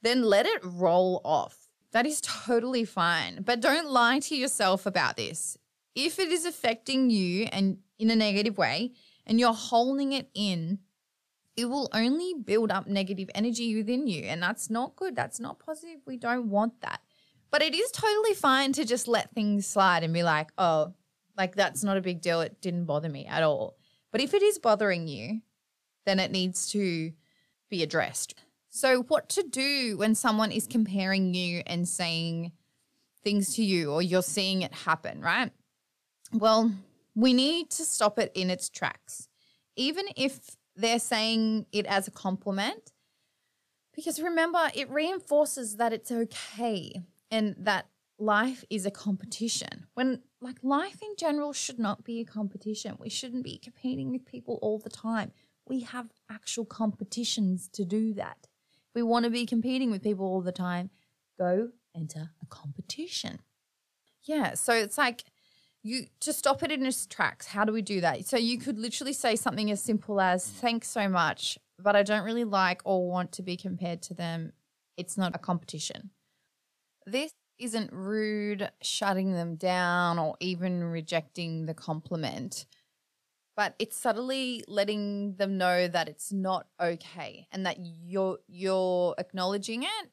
[0.03, 1.69] then let it roll off.
[1.93, 3.43] That is totally fine.
[3.43, 5.57] But don't lie to yourself about this.
[5.95, 8.93] If it is affecting you and in a negative way
[9.27, 10.79] and you're holding it in,
[11.59, 14.23] it will only build up negative energy within you.
[14.23, 15.17] And that's not good.
[15.17, 15.99] That's not positive.
[16.07, 17.01] We don't want that.
[17.51, 20.95] But it is totally fine to just let things slide and be like, oh,
[21.37, 22.43] like that's not a big deal.
[22.43, 23.77] It didn't bother me at all.
[24.13, 25.41] But if it is bothering you,
[26.07, 27.11] then it needs to
[27.69, 28.35] be addressed.
[28.69, 32.53] So, what to do when someone is comparing you and saying
[33.25, 35.51] things to you, or you're seeing it happen, right?
[36.33, 36.71] Well,
[37.17, 39.29] we need to stop it in its tracks,
[39.75, 42.93] even if they're saying it as a compliment.
[43.95, 47.89] Because remember, it reinforces that it's okay and that
[48.19, 49.87] life is a competition.
[49.95, 52.97] When, like, life in general should not be a competition.
[52.99, 55.33] We shouldn't be competing with people all the time.
[55.67, 58.39] We have actual competitions to do that
[58.89, 60.91] If we want to be competing with people all the time,
[61.39, 63.41] go enter a competition.
[64.23, 65.25] Yeah, so it's like
[65.83, 67.47] you to stop it in its tracks.
[67.47, 68.27] How do we do that?
[68.27, 72.25] So you could literally say something as simple as "Thanks so much, but I don't
[72.25, 74.53] really like or want to be compared to them.
[74.97, 76.11] It's not a competition."
[77.07, 82.67] This isn't rude, shutting them down, or even rejecting the compliment
[83.59, 89.83] but it's subtly letting them know that it's not okay and that you're you're acknowledging
[89.83, 90.11] it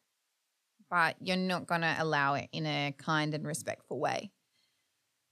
[0.89, 4.31] but you're not going to allow it in a kind and respectful way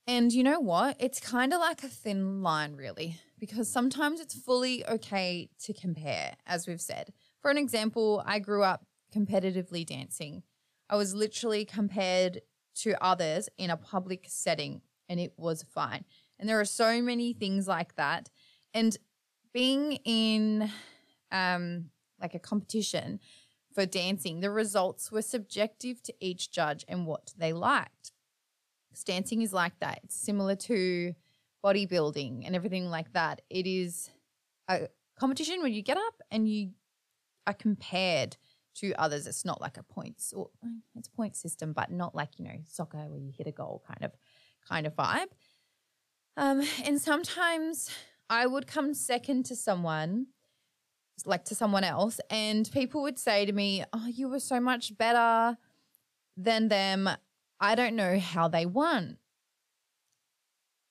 [0.07, 4.35] and you know what it's kind of like a thin line really because sometimes it's
[4.35, 8.85] fully okay to compare as we've said for an example i grew up
[9.15, 10.43] competitively dancing
[10.89, 12.41] i was literally compared
[12.75, 16.03] to others in a public setting and it was fine
[16.43, 18.29] and there are so many things like that.
[18.73, 18.97] And
[19.53, 20.69] being in
[21.31, 21.85] um,
[22.19, 23.21] like a competition
[23.73, 28.11] for dancing, the results were subjective to each judge and what they liked.
[29.01, 30.01] Dancing is like that.
[30.03, 31.15] It's similar to
[31.63, 33.41] bodybuilding and everything like that.
[33.49, 34.09] It is
[34.67, 36.71] a competition where you get up and you
[37.47, 38.37] are compared
[38.75, 39.27] to others.
[39.27, 40.49] It's not like a points or
[40.95, 43.83] it's a point system, but not like, you know, soccer where you hit a goal
[43.87, 44.11] kind of
[44.67, 45.27] kind of vibe.
[46.35, 47.89] Um, and sometimes
[48.29, 50.27] I would come second to someone,
[51.25, 54.97] like to someone else, and people would say to me, Oh, you were so much
[54.97, 55.57] better
[56.35, 57.09] than them.
[57.64, 59.20] I don't know how they won.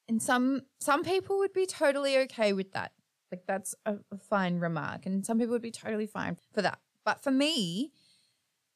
[0.09, 2.93] And some some people would be totally okay with that.
[3.31, 5.05] Like that's a, a fine remark.
[5.05, 6.79] And some people would be totally fine for that.
[7.05, 7.93] But for me,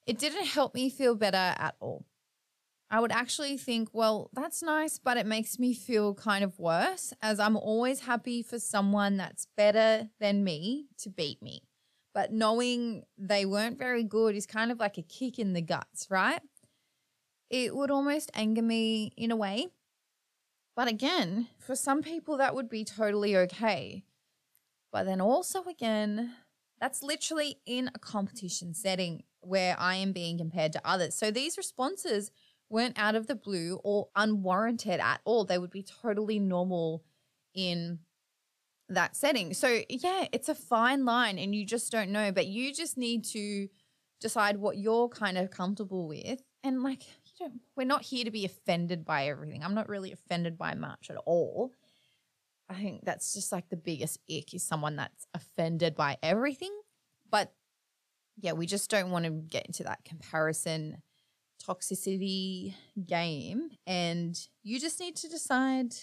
[0.06, 2.04] it didn't help me feel better at all.
[2.90, 7.14] I would actually think, well, that's nice, but it makes me feel kind of worse
[7.22, 11.62] as I'm always happy for someone that's better than me to beat me.
[12.12, 16.08] But knowing they weren't very good is kind of like a kick in the guts,
[16.10, 16.40] right?
[17.50, 19.68] It would almost anger me in a way.
[20.74, 24.04] But again, for some people, that would be totally okay.
[24.92, 26.34] But then also, again,
[26.80, 31.14] that's literally in a competition setting where I am being compared to others.
[31.14, 32.30] So these responses
[32.68, 35.44] weren't out of the blue or unwarranted at all.
[35.44, 37.04] They would be totally normal
[37.54, 38.00] in
[38.88, 39.54] that setting.
[39.54, 43.24] So, yeah, it's a fine line and you just don't know, but you just need
[43.26, 43.68] to
[44.20, 46.42] decide what you're kind of comfortable with.
[46.62, 47.02] And like,
[47.76, 49.62] we're not here to be offended by everything.
[49.62, 51.72] I'm not really offended by much at all.
[52.68, 56.76] I think that's just like the biggest ick is someone that's offended by everything.
[57.30, 57.52] But
[58.38, 61.02] yeah, we just don't want to get into that comparison
[61.66, 62.74] toxicity
[63.06, 63.70] game.
[63.86, 65.94] And you just need to decide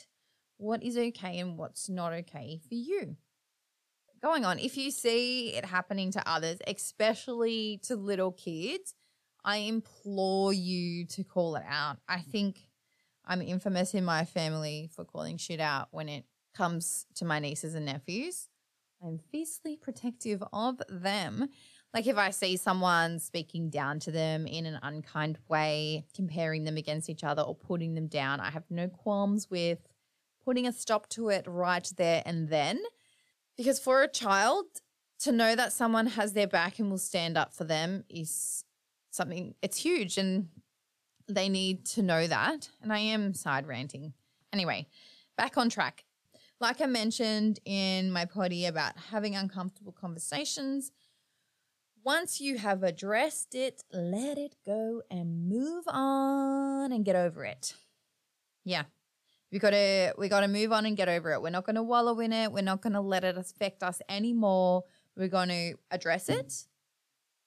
[0.58, 3.18] what is okay and what's not okay for you.
[4.22, 8.94] Going on, if you see it happening to others, especially to little kids,
[9.46, 11.98] I implore you to call it out.
[12.08, 12.60] I think
[13.26, 16.26] I'm infamous in my family for calling shit out when it
[16.56, 18.50] comes to my nieces and nephews.
[19.06, 21.50] I'm fiercely protective of them.
[21.94, 26.78] Like if I see someone speaking down to them in an unkind way, comparing them
[26.78, 29.80] against each other or putting them down, I have no qualms with
[30.44, 32.82] putting a stop to it right there and then.
[33.58, 34.66] Because for a child
[35.20, 38.64] to know that someone has their back and will stand up for them is
[39.14, 40.18] something, it's huge.
[40.18, 40.49] And
[41.28, 42.70] they need to know that.
[42.82, 44.14] And I am side ranting.
[44.51, 44.88] Anyway,
[45.38, 46.03] back on track.
[46.59, 50.91] Like I mentioned in my potty about having uncomfortable conversations,
[52.03, 57.76] once you have addressed it, let it go and move on and get over it.
[58.66, 58.84] Yeah.
[59.51, 61.41] We gotta we gotta move on and get over it.
[61.41, 62.51] We're not gonna wallow in it.
[62.51, 64.84] We're not gonna let it affect us anymore.
[65.16, 66.66] We're gonna address it.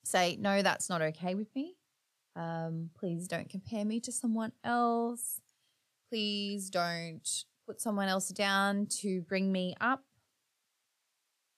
[0.07, 1.77] Say, no, that's not okay with me.
[2.35, 5.41] Um, please don't compare me to someone else.
[6.11, 7.29] Please don't
[7.67, 10.05] put someone else down to bring me up.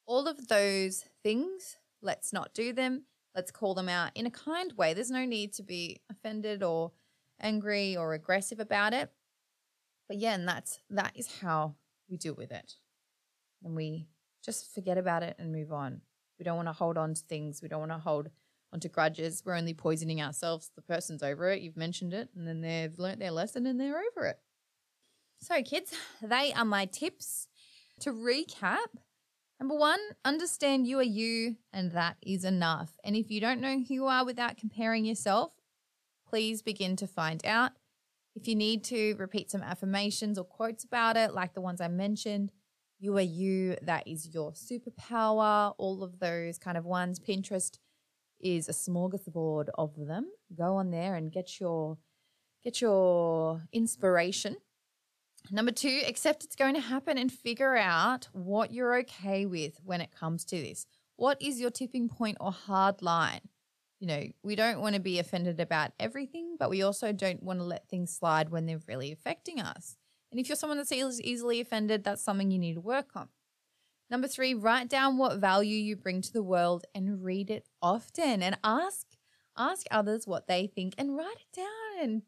[0.07, 3.05] All of those things Let's not do them.
[3.35, 4.95] Let's call them out in a kind way.
[4.95, 6.93] There's no need to be offended or
[7.41, 9.11] angry or aggressive about it.
[10.09, 11.75] But yeah, and that's that is how
[12.09, 12.75] we deal with it.
[13.65, 14.07] And we
[14.45, 16.01] just forget about it and move on.
[16.39, 17.63] We don't want to hold on to things.
[17.63, 18.29] We don't want to hold
[18.73, 19.43] onto grudges.
[19.45, 20.71] We're only poisoning ourselves.
[20.75, 21.63] The person's over it.
[21.63, 24.39] You've mentioned it, and then they've learnt their lesson and they're over it.
[25.41, 27.49] So, kids, they are my tips.
[28.01, 28.87] To recap,
[29.61, 32.93] Number one, understand you are you, and that is enough.
[33.03, 35.53] And if you don't know who you are without comparing yourself,
[36.29, 37.73] please begin to find out.
[38.37, 41.89] If you need to repeat some affirmations or quotes about it, like the ones I
[41.89, 42.53] mentioned,
[42.99, 47.19] you are you, that is your superpower, all of those kind of ones.
[47.19, 47.79] Pinterest
[48.41, 50.27] is a smorgasbord of them.
[50.57, 51.99] Go on there and get your
[52.65, 54.57] get your inspiration
[55.51, 60.01] Number two, accept it's going to happen and figure out what you're okay with when
[60.01, 60.87] it comes to this.
[61.17, 63.41] What is your tipping point or hard line?
[63.99, 67.61] You know, we don't want to be offended about everything, but we also don't want
[67.61, 69.97] to let things slide when they're really affecting us.
[70.31, 73.29] And if you're someone that's easily offended, that's something you need to work on.
[74.11, 78.43] Number three, write down what value you bring to the world and read it often
[78.43, 79.07] and ask
[79.57, 82.23] ask others what they think and write it down and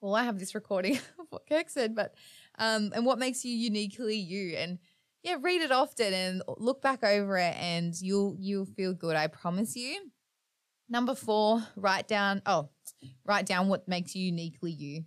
[0.00, 2.14] well, I have this recording of what Kirk said, but
[2.58, 4.78] um, and what makes you uniquely you, and
[5.22, 9.16] yeah, read it often and look back over it, and you'll you'll feel good.
[9.16, 10.10] I promise you.
[10.88, 12.42] Number four, write down.
[12.46, 12.68] Oh,
[13.24, 15.04] write down what makes you uniquely you.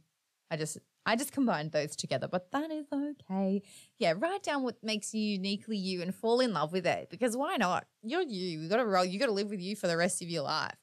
[0.51, 3.61] I just I just combined those together, but that is okay.
[3.97, 7.35] Yeah, write down what makes you uniquely you and fall in love with it because
[7.35, 7.87] why not?
[8.03, 8.59] You're you.
[8.59, 9.05] You got to roll.
[9.05, 10.75] You got to live with you for the rest of your life.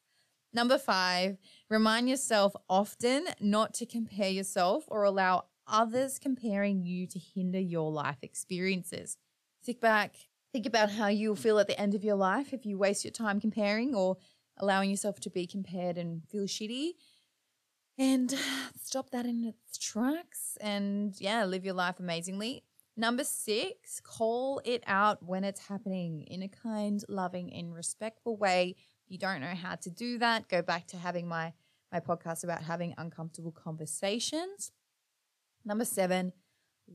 [0.53, 1.39] Number five,
[1.69, 7.91] remind yourself often not to compare yourself or allow others comparing you to hinder your
[7.91, 9.19] life experiences.
[9.65, 10.17] Think back,
[10.53, 13.13] think about how you'll feel at the end of your life if you waste your
[13.13, 14.17] time comparing or
[14.59, 16.93] allowing yourself to be compared and feel shitty.
[17.99, 18.35] And
[18.83, 22.65] stop that in its tracks and yeah, live your life amazingly.
[22.97, 28.75] Number six, call it out when it's happening in a kind, loving, and respectful way
[29.05, 31.53] If you don't know how to do that, go back to having my
[31.93, 34.73] my podcast about having uncomfortable conversations.
[35.65, 36.33] Number 7,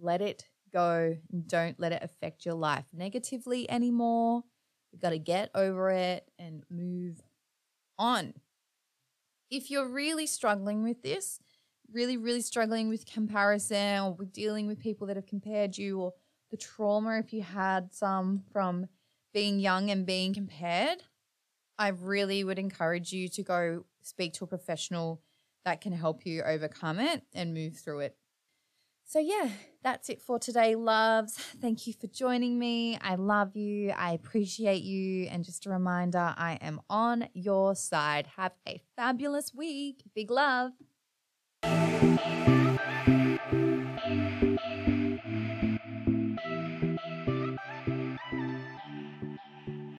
[0.01, 1.17] let it go.
[1.47, 4.43] Don't let it affect your life negatively anymore.
[4.91, 7.21] You've got to get over it and move
[7.97, 8.33] on.
[9.51, 11.39] If you're really struggling with this,
[11.91, 16.13] really, really struggling with comparison or with dealing with people that have compared you or
[16.49, 18.87] the trauma if you had some from
[19.33, 21.03] being young and being compared,
[21.77, 25.21] I really would encourage you to go speak to a professional
[25.65, 28.17] that can help you overcome it and move through it.
[29.11, 29.49] So, yeah,
[29.83, 31.33] that's it for today, loves.
[31.33, 32.97] Thank you for joining me.
[33.01, 33.89] I love you.
[33.89, 35.25] I appreciate you.
[35.25, 38.27] And just a reminder, I am on your side.
[38.37, 40.03] Have a fabulous week.
[40.15, 40.71] Big love.